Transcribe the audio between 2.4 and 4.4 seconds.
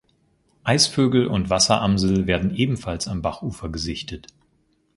ebenfalls am Bachufer gesichtet.